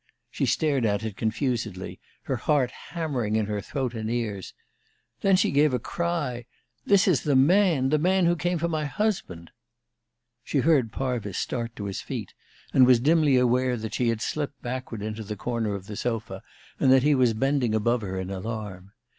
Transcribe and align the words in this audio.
She 0.31 0.47
stared 0.47 0.83
at 0.83 1.03
it 1.03 1.15
confusedly, 1.15 1.99
her 2.23 2.37
heart 2.37 2.71
hammering 2.71 3.35
in 3.35 3.45
her 3.45 3.61
throat 3.61 3.93
and 3.93 4.09
ears. 4.09 4.55
Then 5.21 5.35
she 5.35 5.51
gave 5.51 5.75
a 5.75 5.77
cry. 5.79 6.47
"This 6.83 7.07
is 7.07 7.21
the 7.21 7.35
man 7.35 7.89
the 7.89 7.99
man 7.99 8.25
who 8.25 8.35
came 8.35 8.57
for 8.57 8.67
my 8.67 8.85
husband!" 8.85 9.51
She 10.43 10.57
heard 10.61 10.91
Parvis 10.91 11.37
start 11.37 11.75
to 11.75 11.85
his 11.85 12.01
feet, 12.01 12.33
and 12.73 12.87
was 12.87 12.99
dimly 12.99 13.37
aware 13.37 13.77
that 13.77 13.93
she 13.93 14.09
had 14.09 14.21
slipped 14.23 14.59
backward 14.63 15.03
into 15.03 15.21
the 15.21 15.35
corner 15.37 15.75
of 15.75 15.85
the 15.85 15.95
sofa, 15.95 16.41
and 16.79 16.91
that 16.91 17.03
he 17.03 17.13
was 17.13 17.35
bending 17.35 17.75
above 17.75 18.01
her 18.01 18.19
in 18.19 18.31
alarm. 18.31 18.93